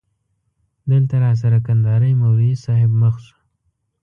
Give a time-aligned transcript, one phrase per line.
[0.89, 3.35] دلته راسره کندهاری مولوی صاحب مخ شو.